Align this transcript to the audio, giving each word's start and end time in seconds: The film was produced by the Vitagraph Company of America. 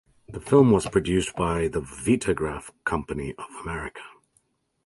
The 0.27 0.41
film 0.41 0.71
was 0.71 0.87
produced 0.87 1.35
by 1.35 1.67
the 1.67 1.79
Vitagraph 1.79 2.71
Company 2.85 3.35
of 3.37 3.45
America. 3.63 4.01